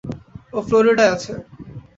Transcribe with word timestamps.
ও 0.53 0.59
ফ্লোরিডায় 0.67 1.11
আছে। 1.15 1.33